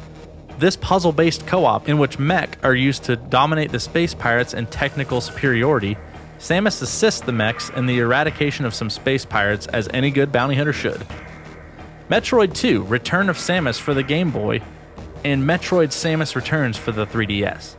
this 0.60 0.76
puzzle 0.76 1.12
based 1.12 1.46
co 1.46 1.64
op, 1.64 1.88
in 1.88 1.98
which 1.98 2.18
mech 2.18 2.58
are 2.62 2.74
used 2.74 3.04
to 3.04 3.16
dominate 3.16 3.72
the 3.72 3.80
space 3.80 4.14
pirates 4.14 4.54
in 4.54 4.66
technical 4.66 5.20
superiority, 5.20 5.96
Samus 6.38 6.80
assists 6.82 7.20
the 7.20 7.32
mechs 7.32 7.70
in 7.70 7.86
the 7.86 7.98
eradication 7.98 8.64
of 8.64 8.74
some 8.74 8.90
space 8.90 9.24
pirates 9.24 9.66
as 9.66 9.88
any 9.92 10.10
good 10.10 10.30
bounty 10.30 10.54
hunter 10.54 10.72
should. 10.72 11.06
Metroid 12.08 12.54
2 12.54 12.84
Return 12.84 13.28
of 13.28 13.36
Samus 13.36 13.78
for 13.78 13.94
the 13.94 14.02
Game 14.02 14.30
Boy 14.30 14.62
and 15.24 15.42
Metroid 15.42 15.88
Samus 15.88 16.34
Returns 16.34 16.76
for 16.76 16.92
the 16.92 17.06
3DS. 17.06 17.76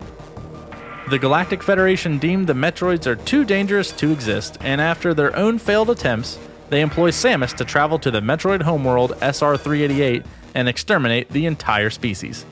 The 1.10 1.20
Galactic 1.20 1.64
Federation 1.64 2.20
deemed 2.20 2.48
the 2.48 2.54
Metroids 2.54 3.08
are 3.08 3.16
too 3.16 3.44
dangerous 3.44 3.92
to 3.94 4.12
exist, 4.12 4.58
and 4.62 4.80
after 4.80 5.14
their 5.14 5.36
own 5.36 5.58
failed 5.58 5.90
attempts, 5.90 6.40
they 6.70 6.82
employ 6.82 7.12
Samus 7.12 7.56
to 7.58 7.66
travel 7.66 8.00
to 8.00 8.12
the 8.12 8.22
Metroid 8.22 8.62
homeworld 8.62 9.18
SR 9.22 9.58
388 9.58 10.24
and 10.56 10.70
exterminate 10.70 11.30
the 11.30 11.46
entire 11.46 11.90
species. 11.90 12.46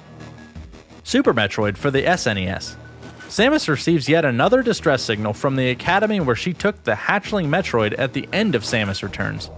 Super 1.09 1.33
Metroid 1.33 1.75
for 1.75 1.89
the 1.89 2.03
SNES. 2.03 2.75
Samus 3.29 3.67
receives 3.67 4.07
yet 4.07 4.25
another 4.25 4.61
distress 4.61 5.01
signal 5.01 5.33
from 5.33 5.55
the 5.55 5.71
academy 5.71 6.19
where 6.19 6.35
she 6.35 6.53
took 6.53 6.83
the 6.83 6.91
hatchling 6.91 7.47
Metroid 7.47 7.97
at 7.97 8.13
the 8.13 8.29
end 8.31 8.53
of 8.53 8.61
Samus 8.61 9.01
Returns. 9.01 9.49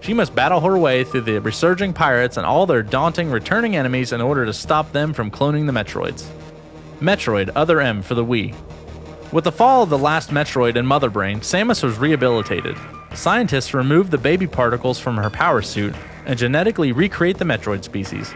She 0.00 0.12
must 0.12 0.34
battle 0.34 0.62
her 0.62 0.76
way 0.76 1.04
through 1.04 1.20
the 1.20 1.40
resurging 1.40 1.92
pirates 1.92 2.36
and 2.36 2.44
all 2.44 2.66
their 2.66 2.82
daunting 2.82 3.30
returning 3.30 3.76
enemies 3.76 4.10
in 4.10 4.20
order 4.20 4.44
to 4.46 4.52
stop 4.52 4.90
them 4.90 5.12
from 5.12 5.30
cloning 5.30 5.66
the 5.66 5.72
Metroids. 5.72 6.26
Metroid 6.98 7.50
Other 7.54 7.80
M 7.80 8.02
for 8.02 8.16
the 8.16 8.24
Wii. 8.24 8.52
With 9.30 9.44
the 9.44 9.52
fall 9.52 9.84
of 9.84 9.90
the 9.90 9.98
last 9.98 10.30
Metroid 10.30 10.74
and 10.74 10.88
Mother 10.88 11.08
Brain, 11.08 11.38
Samus 11.38 11.84
was 11.84 11.98
rehabilitated. 11.98 12.76
Scientists 13.14 13.74
removed 13.74 14.10
the 14.10 14.18
baby 14.18 14.48
particles 14.48 14.98
from 14.98 15.18
her 15.18 15.30
power 15.30 15.62
suit 15.62 15.94
and 16.24 16.36
genetically 16.36 16.90
recreate 16.90 17.38
the 17.38 17.44
Metroid 17.44 17.84
species. 17.84 18.34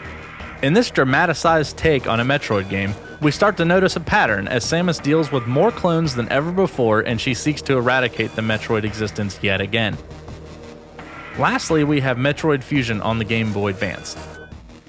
In 0.63 0.75
this 0.75 0.91
dramatized 0.91 1.79
take 1.79 2.07
on 2.07 2.21
a 2.21 2.25
Metroid 2.25 2.69
game, 2.69 2.95
we 3.23 3.31
start 3.31 3.57
to 3.57 3.65
notice 3.65 3.97
a 3.97 4.01
pattern 4.01 4.47
as 4.47 4.63
Samus 4.63 5.03
deals 5.03 5.33
with 5.33 5.47
more 5.47 5.71
clones 5.71 6.15
than 6.15 6.31
ever 6.31 6.53
before 6.53 7.01
and 7.01 7.19
she 7.19 7.33
seeks 7.33 7.63
to 7.63 7.79
eradicate 7.79 8.37
the 8.37 8.43
Metroid 8.43 8.85
existence 8.85 9.39
yet 9.41 9.63
again. 9.63 9.97
Lastly, 11.39 11.83
we 11.83 12.01
have 12.01 12.19
Metroid 12.19 12.63
Fusion 12.63 13.01
on 13.01 13.19
the 13.19 13.25
Game 13.25 13.55
Boy 13.55 13.69
Advance. 13.69 14.17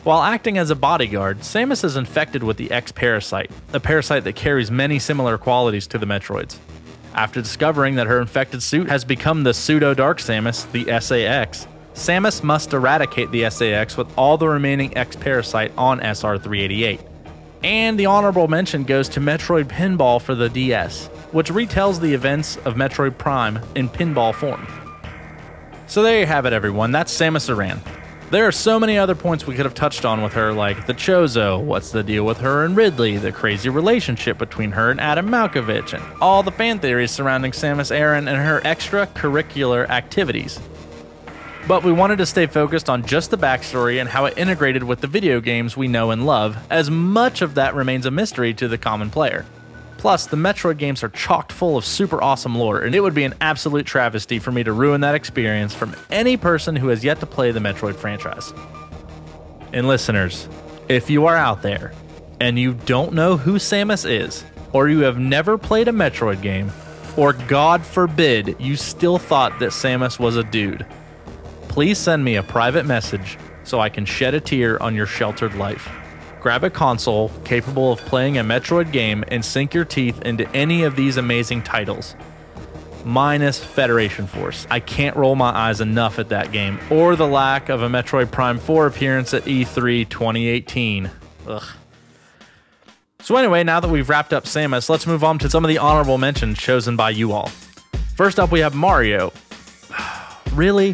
While 0.04 0.22
acting 0.22 0.58
as 0.58 0.72
a 0.72 0.76
bodyguard, 0.76 1.40
Samus 1.40 1.86
is 1.86 1.96
infected 1.96 2.44
with 2.44 2.58
the 2.58 2.70
X 2.70 2.92
parasite, 2.92 3.50
a 3.72 3.80
parasite 3.80 4.26
that 4.26 4.36
carries 4.36 4.70
many 4.70 5.00
similar 5.00 5.38
qualities 5.38 5.88
to 5.88 5.98
the 5.98 6.06
Metroids. 6.06 6.58
After 7.14 7.42
discovering 7.42 7.96
that 7.96 8.08
her 8.08 8.20
infected 8.20 8.62
suit 8.62 8.90
has 8.90 9.06
become 9.06 9.44
the 9.44 9.54
pseudo 9.54 9.94
Dark 9.94 10.18
Samus, 10.18 10.70
the 10.74 11.00
SAX, 11.00 11.66
Samus 11.94 12.42
must 12.42 12.74
eradicate 12.74 13.32
the 13.32 13.50
SAX 13.50 13.98
with 13.98 14.08
all 14.18 14.38
the 14.38 14.48
remaining 14.48 14.96
X 14.98 15.16
parasite 15.16 15.72
on 15.78 16.00
SR 16.00 16.38
388. 16.38 17.02
And 17.64 18.00
the 18.00 18.08
honorable 18.08 18.48
mention 18.48 18.84
goes 18.84 19.10
to 19.10 19.20
Metroid 19.20 19.66
Pinball 19.66 20.22
for 20.22 20.34
the 20.34 20.50
DS, 20.50 21.08
which 21.32 21.52
retells 21.52 22.00
the 22.00 22.14
events 22.14 22.58
of 22.66 22.76
Metroid 22.76 23.18
Prime 23.18 23.60
in 23.76 23.88
pinball 23.88 24.34
form. 24.34 24.68
So 25.86 26.02
there 26.02 26.20
you 26.20 26.26
have 26.26 26.46
it, 26.46 26.54
everyone. 26.54 26.92
That's 26.92 27.16
Samus 27.16 27.50
Aran. 27.50 27.82
There 28.32 28.48
are 28.48 28.54
so 28.54 28.80
many 28.80 28.98
other 28.98 29.14
points 29.14 29.46
we 29.46 29.56
could 29.56 29.66
have 29.66 29.74
touched 29.74 30.06
on 30.06 30.24
with 30.24 30.32
her, 30.34 30.54
like 30.54 30.88
the 30.88 30.94
Chozo, 30.94 31.62
what's 31.62 31.92
the 31.92 32.02
deal 32.02 32.26
with 32.26 32.38
her 32.38 32.64
and 32.64 32.78
Ridley, 32.78 33.18
the 33.18 33.34
crazy 33.34 33.68
relationship 33.68 34.38
between 34.38 34.72
her 34.72 34.90
and 34.90 35.02
Adam 35.02 35.28
Malkovich, 35.28 35.94
and 35.94 36.02
all 36.22 36.42
the 36.42 36.52
fan 36.52 36.80
theories 36.80 37.12
surrounding 37.12 37.52
Samus 37.52 37.94
Aran 37.94 38.30
and 38.30 38.38
her 38.38 38.62
extracurricular 38.62 39.90
activities. 39.90 40.62
But 41.68 41.84
we 41.84 41.92
wanted 41.92 42.18
to 42.18 42.26
stay 42.26 42.48
focused 42.48 42.90
on 42.90 43.06
just 43.06 43.30
the 43.30 43.38
backstory 43.38 44.02
and 44.02 44.10
how 44.10 44.26
it 44.26 44.38
integrated 44.38 44.84
with 44.84 45.00
the 45.00 45.08
video 45.08 45.40
games 45.40 45.78
we 45.78 45.88
know 45.88 46.12
and 46.12 46.26
love, 46.26 46.58
as 46.70 46.90
much 46.90 47.42
of 47.42 47.56
that 47.56 47.76
remains 47.76 48.06
a 48.06 48.12
mystery 48.12 48.54
to 48.56 48.68
the 48.68 48.78
common 48.78 49.10
player. 49.10 49.46
Plus, 49.98 50.26
the 50.26 50.36
Metroid 50.36 50.80
games 50.80 51.04
are 51.04 51.10
chocked 51.10 51.52
full 51.52 51.78
of 51.78 51.86
super 51.86 52.22
awesome 52.24 52.56
lore, 52.56 52.82
and 52.82 52.96
it 52.96 53.02
would 53.02 53.14
be 53.14 53.24
an 53.24 53.36
absolute 53.40 53.86
travesty 53.86 54.40
for 54.40 54.52
me 54.52 54.64
to 54.64 54.74
ruin 54.74 55.02
that 55.02 55.14
experience 55.14 55.76
from 55.76 55.96
any 56.10 56.36
person 56.36 56.76
who 56.76 56.88
has 56.88 57.04
yet 57.04 57.20
to 57.20 57.28
play 57.28 57.52
the 57.52 57.60
Metroid 57.60 57.96
franchise. 57.96 58.52
And 59.72 59.88
listeners, 59.88 60.50
if 60.90 61.12
you 61.12 61.28
are 61.28 61.38
out 61.38 61.62
there 61.62 61.94
and 62.40 62.58
you 62.58 62.74
don't 62.74 63.14
know 63.14 63.38
who 63.38 63.54
Samus 63.54 64.10
is, 64.10 64.44
or 64.74 64.90
you 64.90 65.02
have 65.02 65.20
never 65.20 65.56
played 65.60 65.88
a 65.88 65.92
Metroid 65.92 66.42
game, 66.42 66.72
or 67.16 67.34
God 67.34 67.86
forbid 67.86 68.56
you 68.60 68.76
still 68.76 69.20
thought 69.20 69.60
that 69.60 69.70
Samus 69.70 70.18
was 70.18 70.36
a 70.36 70.44
dude, 70.44 70.84
please 71.72 71.98
send 71.98 72.22
me 72.22 72.36
a 72.36 72.44
private 72.44 72.86
message 72.86 73.38
so 73.64 73.80
I 73.80 73.88
can 73.88 74.04
shed 74.04 74.34
a 74.34 74.42
tear 74.42 74.82
on 74.84 74.94
your 74.94 75.06
sheltered 75.06 75.56
life. 75.56 75.90
Grab 76.42 76.66
a 76.66 76.70
console 76.70 77.30
capable 77.46 77.94
of 77.94 78.00
playing 78.02 78.38
a 78.38 78.44
Metroid 78.44 78.92
game 78.92 79.24
and 79.30 79.44
sink 79.44 79.74
your 79.74 79.86
teeth 79.86 80.22
into 80.24 80.50
any 80.54 80.84
of 80.84 80.98
these 80.98 81.16
amazing 81.16 81.64
titles. 81.64 82.14
Minus 83.06 83.64
Federation 83.64 84.28
Force. 84.28 84.68
I 84.70 84.82
can't 84.82 85.16
roll 85.16 85.36
my 85.36 85.50
eyes 85.50 85.80
enough 85.80 86.20
at 86.20 86.28
that 86.28 86.52
game, 86.52 86.78
or 86.90 87.16
the 87.16 87.26
lack 87.26 87.70
of 87.70 87.84
a 87.84 87.88
Metroid 87.88 88.32
Prime 88.32 88.60
4 88.60 88.88
appearance 88.88 89.34
at 89.34 89.44
E3 89.44 90.10
2018. 90.10 91.10
Ugh. 91.48 91.64
So, 93.22 93.38
anyway, 93.38 93.64
now 93.64 93.80
that 93.80 93.90
we've 93.90 94.10
wrapped 94.10 94.34
up 94.34 94.44
Samus, 94.44 94.90
let's 94.90 95.08
move 95.08 95.24
on 95.24 95.40
to 95.40 95.50
some 95.50 95.64
of 95.64 95.70
the 95.70 95.78
honorable 95.78 96.18
mentions 96.18 96.58
chosen 96.58 96.98
by 96.98 97.12
you 97.12 97.32
all. 97.32 97.48
First 98.18 98.42
up, 98.42 98.52
we 98.52 98.60
have 98.60 98.76
Mario. 98.76 99.32
really? 100.54 100.94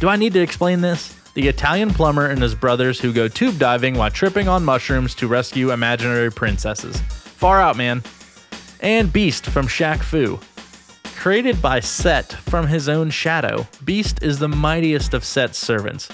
Do 0.00 0.08
I 0.08 0.16
need 0.16 0.32
to 0.34 0.40
explain 0.40 0.80
this? 0.80 1.14
the 1.34 1.48
Italian 1.48 1.90
plumber 1.90 2.26
and 2.26 2.40
his 2.40 2.54
brothers 2.54 3.00
who 3.00 3.12
go 3.12 3.28
tube 3.28 3.58
diving 3.58 3.96
while 3.96 4.10
tripping 4.10 4.48
on 4.48 4.64
mushrooms 4.64 5.14
to 5.16 5.26
rescue 5.28 5.72
imaginary 5.72 6.30
princesses. 6.30 7.00
Far 7.00 7.60
out, 7.60 7.76
man. 7.76 8.02
And 8.80 9.12
Beast 9.12 9.46
from 9.46 9.66
Shaq 9.66 10.02
Fu. 10.02 10.38
Created 11.16 11.60
by 11.60 11.80
Set 11.80 12.32
from 12.32 12.68
his 12.68 12.88
own 12.88 13.10
shadow, 13.10 13.66
Beast 13.84 14.22
is 14.22 14.38
the 14.38 14.48
mightiest 14.48 15.14
of 15.14 15.24
Set's 15.24 15.58
servants. 15.58 16.08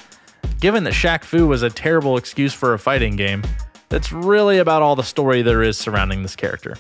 Given 0.61 0.85
that 0.85 0.95
Shaq 0.95 1.25
Fu 1.25 1.47
was 1.47 1.63
a 1.63 1.71
terrible 1.71 2.17
excuse 2.17 2.55
for 2.55 2.73
a 2.73 2.79
fighting 2.79 3.17
game, 3.17 3.43
that's 3.89 4.13
really 4.13 4.59
about 4.59 4.83
all 4.83 4.97
the 4.97 5.03
story 5.03 5.43
there 5.43 5.63
is 5.63 5.77
surrounding 5.77 6.23
this 6.23 6.37
character. 6.37 6.77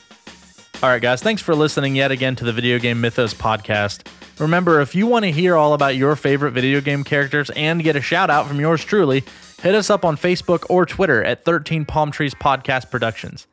Alright, 0.82 1.02
guys, 1.02 1.22
thanks 1.22 1.42
for 1.42 1.54
listening 1.54 1.94
yet 1.94 2.10
again 2.10 2.36
to 2.36 2.44
the 2.46 2.54
Video 2.54 2.78
Game 2.78 3.02
Mythos 3.02 3.34
podcast. 3.34 4.06
Remember, 4.38 4.80
if 4.80 4.94
you 4.94 5.06
want 5.06 5.26
to 5.26 5.30
hear 5.30 5.54
all 5.54 5.74
about 5.74 5.94
your 5.94 6.16
favorite 6.16 6.52
video 6.52 6.80
game 6.80 7.04
characters 7.04 7.50
and 7.50 7.82
get 7.82 7.96
a 7.96 8.00
shout 8.00 8.30
out 8.30 8.46
from 8.46 8.58
yours 8.58 8.82
truly, 8.82 9.22
hit 9.60 9.74
us 9.74 9.90
up 9.90 10.06
on 10.06 10.16
Facebook 10.16 10.64
or 10.70 10.86
Twitter 10.86 11.22
at 11.22 11.44
13 11.44 11.84
Palm 11.84 12.10
Trees 12.10 12.32
Podcast 12.32 12.90
Productions. 12.90 13.46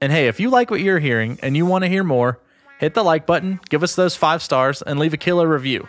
And 0.00 0.10
hey, 0.10 0.26
if 0.26 0.40
you 0.40 0.50
like 0.50 0.68
what 0.68 0.80
you're 0.80 0.98
hearing 0.98 1.38
and 1.42 1.56
you 1.56 1.64
want 1.64 1.84
to 1.84 1.88
hear 1.88 2.02
more, 2.02 2.40
hit 2.80 2.94
the 2.94 3.04
like 3.04 3.24
button, 3.24 3.60
give 3.68 3.84
us 3.84 3.94
those 3.94 4.16
five 4.16 4.42
stars, 4.42 4.82
and 4.82 4.98
leave 4.98 5.14
a 5.14 5.16
killer 5.16 5.46
review. 5.46 5.86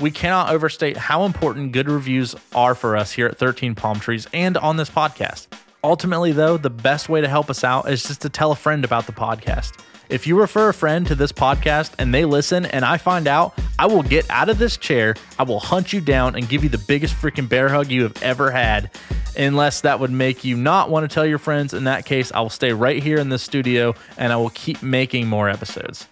We 0.00 0.10
cannot 0.10 0.48
overstate 0.48 0.96
how 0.96 1.26
important 1.26 1.72
good 1.72 1.90
reviews 1.90 2.34
are 2.54 2.74
for 2.74 2.96
us 2.96 3.12
here 3.12 3.26
at 3.26 3.36
13 3.36 3.74
Palm 3.74 4.00
Trees 4.00 4.26
and 4.32 4.56
on 4.56 4.78
this 4.78 4.88
podcast. 4.88 5.48
Ultimately, 5.84 6.32
though, 6.32 6.56
the 6.56 6.70
best 6.70 7.10
way 7.10 7.20
to 7.20 7.28
help 7.28 7.50
us 7.50 7.62
out 7.62 7.90
is 7.90 8.02
just 8.02 8.22
to 8.22 8.30
tell 8.30 8.50
a 8.50 8.56
friend 8.56 8.82
about 8.82 9.06
the 9.06 9.12
podcast. 9.12 9.78
If 10.12 10.26
you 10.26 10.38
refer 10.38 10.68
a 10.68 10.74
friend 10.74 11.06
to 11.06 11.14
this 11.14 11.32
podcast 11.32 11.94
and 11.98 12.12
they 12.12 12.26
listen 12.26 12.66
and 12.66 12.84
I 12.84 12.98
find 12.98 13.26
out, 13.26 13.58
I 13.78 13.86
will 13.86 14.02
get 14.02 14.28
out 14.28 14.50
of 14.50 14.58
this 14.58 14.76
chair, 14.76 15.16
I 15.38 15.44
will 15.44 15.58
hunt 15.58 15.94
you 15.94 16.02
down 16.02 16.36
and 16.36 16.46
give 16.46 16.62
you 16.62 16.68
the 16.68 16.76
biggest 16.76 17.14
freaking 17.14 17.48
bear 17.48 17.70
hug 17.70 17.90
you 17.90 18.02
have 18.02 18.22
ever 18.22 18.50
had. 18.50 18.90
Unless 19.38 19.80
that 19.80 20.00
would 20.00 20.10
make 20.10 20.44
you 20.44 20.54
not 20.54 20.90
want 20.90 21.08
to 21.08 21.14
tell 21.14 21.24
your 21.24 21.38
friends, 21.38 21.72
in 21.72 21.84
that 21.84 22.04
case, 22.04 22.30
I 22.30 22.42
will 22.42 22.50
stay 22.50 22.74
right 22.74 23.02
here 23.02 23.16
in 23.16 23.30
this 23.30 23.42
studio 23.42 23.94
and 24.18 24.34
I 24.34 24.36
will 24.36 24.50
keep 24.50 24.82
making 24.82 25.28
more 25.28 25.48
episodes. 25.48 26.06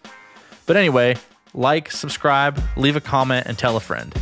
But 0.64 0.78
anyway, 0.78 1.18
like, 1.52 1.90
subscribe, 1.90 2.58
leave 2.78 2.96
a 2.96 3.02
comment, 3.02 3.48
and 3.48 3.58
tell 3.58 3.76
a 3.76 3.80
friend. 3.80 4.14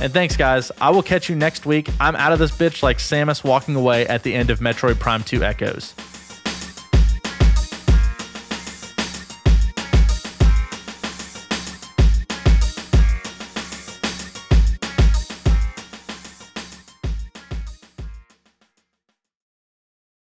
And 0.00 0.14
thanks, 0.14 0.34
guys. 0.34 0.72
I 0.80 0.88
will 0.88 1.02
catch 1.02 1.28
you 1.28 1.36
next 1.36 1.66
week. 1.66 1.90
I'm 2.00 2.16
out 2.16 2.32
of 2.32 2.38
this 2.38 2.52
bitch 2.52 2.82
like 2.82 2.96
Samus 2.96 3.44
walking 3.44 3.76
away 3.76 4.06
at 4.06 4.22
the 4.22 4.34
end 4.34 4.48
of 4.48 4.60
Metroid 4.60 4.98
Prime 4.98 5.22
2 5.24 5.44
Echoes. 5.44 5.94